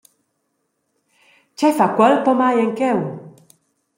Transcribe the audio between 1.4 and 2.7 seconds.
Tgei fa quel pomai